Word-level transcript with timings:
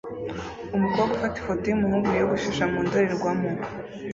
Umukobwa 0.75 1.11
ufata 1.15 1.35
ifoto 1.39 1.63
yumuhungu 1.67 2.07
wiyogoshesha 2.11 2.63
mu 2.71 2.79
ndorerwamo 2.85 3.49